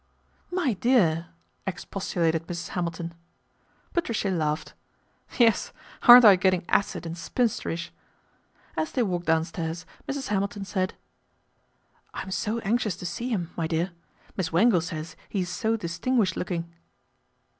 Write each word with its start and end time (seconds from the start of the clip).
"My 0.61 0.73
dear!" 0.73 1.27
expostulated 1.67 2.47
Mrs. 2.47 2.69
Hamilton. 2.69 3.13
Patricia 3.93 4.31
laughed. 4.31 4.73
"Yes, 5.37 5.71
aren't 6.07 6.25
I 6.25 6.37
getting 6.37 6.65
acid 6.69 7.05
and 7.05 7.15
spinsterish?" 7.15 7.91
As 8.75 8.91
they 8.91 9.03
walked 9.03 9.27
downstairs 9.27 9.85
Mrs. 10.09 10.29
Hamilton 10.29 10.65
said:" 10.65 10.95
I'm 12.15 12.31
so 12.31 12.57
anxious 12.61 12.95
to 12.95 13.05
see 13.05 13.29
him, 13.29 13.51
my 13.55 13.67
dear. 13.67 13.91
Miss 14.35 14.51
Wangle 14.51 14.81
says 14.81 15.15
he 15.29 15.41
is 15.41 15.49
so 15.49 15.77
distinguished 15.77 16.35
looking." 16.35 16.73